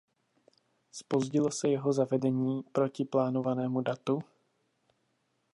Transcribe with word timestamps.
Zpozdilo 0.91 1.51
se 1.51 1.67
jeho 1.69 1.93
zavedení 1.93 2.63
oproti 2.65 3.05
plánovanému 3.05 3.81
datu? 3.81 4.19